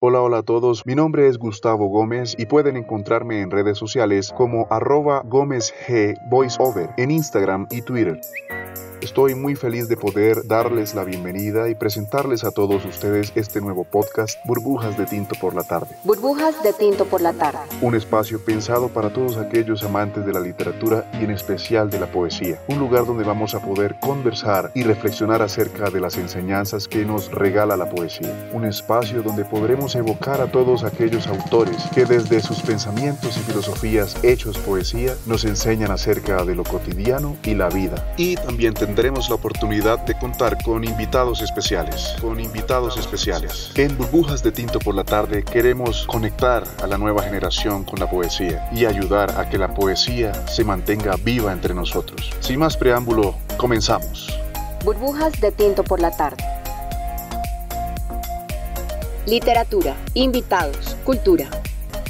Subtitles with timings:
[0.00, 4.32] Hola, hola a todos, mi nombre es Gustavo Gómez y pueden encontrarme en redes sociales
[4.32, 8.20] como arroba Gómez G Voiceover en Instagram y Twitter.
[9.08, 13.84] Estoy muy feliz de poder darles la bienvenida y presentarles a todos ustedes este nuevo
[13.84, 15.96] podcast Burbujas de Tinto por la Tarde.
[16.04, 17.58] Burbujas de Tinto por la Tarde.
[17.80, 22.12] Un espacio pensado para todos aquellos amantes de la literatura y en especial de la
[22.12, 22.60] poesía.
[22.68, 27.32] Un lugar donde vamos a poder conversar y reflexionar acerca de las enseñanzas que nos
[27.32, 28.50] regala la poesía.
[28.52, 34.22] Un espacio donde podremos evocar a todos aquellos autores que desde sus pensamientos y filosofías
[34.22, 38.14] hechos poesía nos enseñan acerca de lo cotidiano y la vida.
[38.18, 43.70] Y también tendremos la oportunidad de contar con invitados especiales, con invitados especiales.
[43.76, 48.10] En Burbujas de Tinto por la Tarde queremos conectar a la nueva generación con la
[48.10, 52.32] poesía y ayudar a que la poesía se mantenga viva entre nosotros.
[52.40, 54.36] Sin más preámbulo, comenzamos.
[54.84, 56.42] Burbujas de Tinto por la Tarde.
[59.26, 61.48] Literatura, invitados, cultura.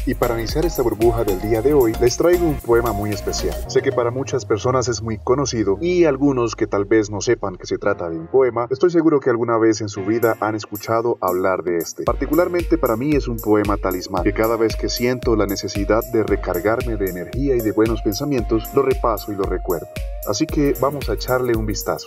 [0.08, 3.54] Y para iniciar esta burbuja del día de hoy, les traigo un poema muy especial.
[3.66, 7.56] Sé que para muchas personas es muy conocido y algunos que tal vez no sepan
[7.56, 10.54] que se trata de un poema, estoy seguro que alguna vez en su vida han
[10.54, 12.04] escuchado hablar de este.
[12.04, 16.22] Particularmente para mí es un poema talismán, que cada vez que siento la necesidad de
[16.22, 19.88] recargarme de energía y de buenos pensamientos, lo repaso y lo recuerdo.
[20.26, 22.06] Así que vamos a echarle un vistazo.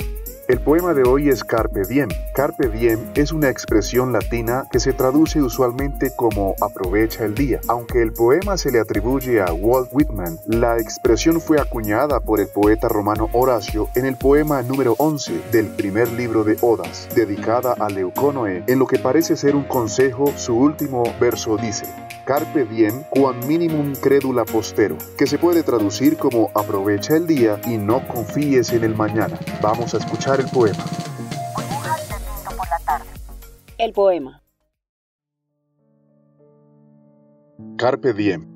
[0.51, 2.09] El poema de hoy es Carpe Diem.
[2.33, 7.61] Carpe Diem es una expresión latina que se traduce usualmente como aprovecha el día.
[7.69, 12.49] Aunque el poema se le atribuye a Walt Whitman, la expresión fue acuñada por el
[12.49, 17.87] poeta romano Horacio en el poema número 11 del primer libro de Odas, dedicada a
[17.87, 18.65] Leucónoe.
[18.67, 21.85] En lo que parece ser un consejo, su último verso dice:
[22.25, 27.77] Carpe diem, quam minimum credula postero, que se puede traducir como aprovecha el día y
[27.77, 29.39] no confíes en el mañana.
[29.61, 30.83] Vamos a escuchar el poema.
[32.57, 33.05] por la tarde.
[33.77, 34.41] El poema.
[37.77, 38.47] Carpe diem.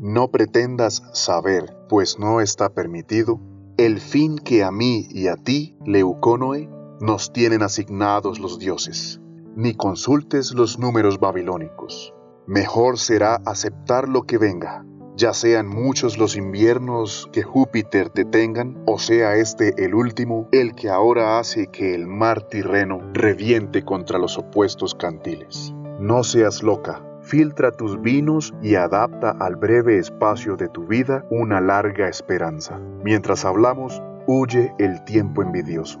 [0.00, 3.38] No pretendas saber, pues no está permitido,
[3.76, 9.20] el fin que a mí y a ti, Leucónoe, nos tienen asignados los dioses,
[9.54, 12.14] ni consultes los números babilónicos
[12.50, 14.84] mejor será aceptar lo que venga,
[15.20, 20.88] ya sean muchos los inviernos que Júpiter detengan, o sea este el último, el que
[20.88, 25.74] ahora hace que el mar Tirreno reviente contra los opuestos cantiles.
[25.98, 31.60] No seas loca, filtra tus vinos y adapta al breve espacio de tu vida una
[31.60, 32.78] larga esperanza.
[33.04, 36.00] Mientras hablamos, huye el tiempo envidioso.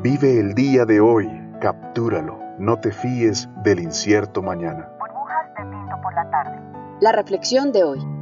[0.00, 1.28] Vive el día de hoy,
[1.60, 4.88] captúralo, no te fíes del incierto mañana
[6.14, 6.58] la tarde.
[7.00, 8.19] La reflexión de hoy.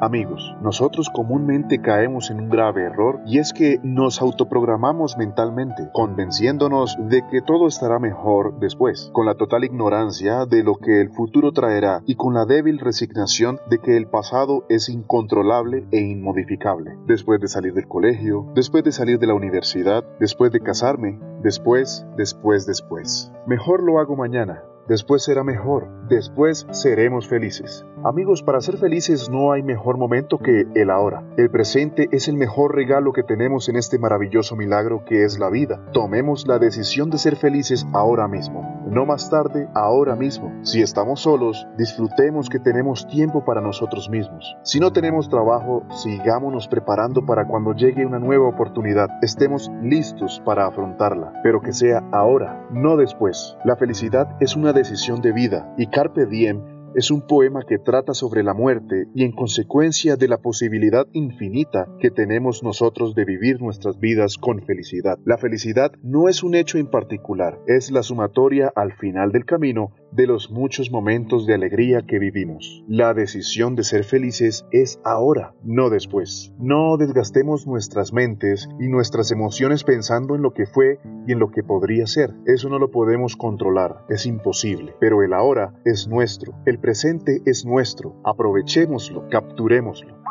[0.00, 6.98] Amigos, nosotros comúnmente caemos en un grave error y es que nos autoprogramamos mentalmente, convenciéndonos
[7.08, 11.52] de que todo estará mejor después, con la total ignorancia de lo que el futuro
[11.52, 16.98] traerá y con la débil resignación de que el pasado es incontrolable e inmodificable.
[17.06, 22.06] Después de salir del colegio, después de salir de la universidad, después de casarme, después,
[22.18, 23.32] después, después.
[23.46, 27.84] Mejor lo hago mañana, después será mejor, después seremos felices.
[28.04, 31.24] Amigos, para ser felices no hay mejor momento que el ahora.
[31.36, 35.50] El presente es el mejor regalo que tenemos en este maravilloso milagro que es la
[35.50, 35.84] vida.
[35.92, 40.52] Tomemos la decisión de ser felices ahora mismo, no más tarde, ahora mismo.
[40.62, 44.56] Si estamos solos, disfrutemos que tenemos tiempo para nosotros mismos.
[44.62, 50.66] Si no tenemos trabajo, sigámonos preparando para cuando llegue una nueva oportunidad, estemos listos para
[50.66, 53.56] afrontarla, pero que sea ahora, no después.
[53.64, 58.14] La felicidad es una decisión de vida y Carpe Diem es un poema que trata
[58.14, 63.60] sobre la muerte y en consecuencia de la posibilidad infinita que tenemos nosotros de vivir
[63.60, 65.18] nuestras vidas con felicidad.
[65.26, 69.92] La felicidad no es un hecho en particular, es la sumatoria al final del camino
[70.12, 72.84] de los muchos momentos de alegría que vivimos.
[72.88, 76.52] La decisión de ser felices es ahora, no después.
[76.58, 81.50] No desgastemos nuestras mentes y nuestras emociones pensando en lo que fue y en lo
[81.50, 82.34] que podría ser.
[82.46, 84.94] Eso no lo podemos controlar, es imposible.
[85.00, 88.16] Pero el ahora es nuestro, el presente es nuestro.
[88.24, 90.25] Aprovechémoslo, capturémoslo.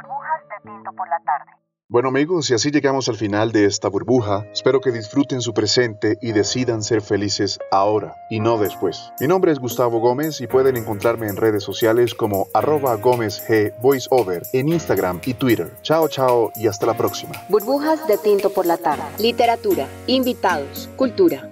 [1.95, 4.45] Bueno amigos, y así llegamos al final de esta burbuja.
[4.51, 9.13] Espero que disfruten su presente y decidan ser felices ahora y no después.
[9.21, 13.74] Mi nombre es Gustavo Gómez y pueden encontrarme en redes sociales como arroba Gómez G
[13.80, 15.71] Voiceover en Instagram y Twitter.
[15.83, 17.31] Chao, chao y hasta la próxima.
[17.47, 19.03] Burbujas de tinto por la tarde.
[19.18, 21.50] Literatura, invitados, cultura.